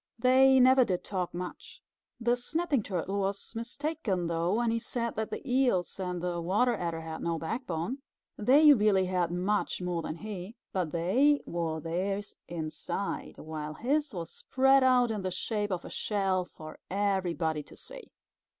[0.17, 1.79] They never did talk much.
[2.19, 6.73] The Snapping Turtle was mistaken though, when he said that the Eels and the Water
[6.75, 7.99] Adder had no backbone.
[8.35, 14.31] They really had much more than he, but they wore theirs inside, while his was
[14.31, 18.11] spread out in the shape of a shell for everybody to see.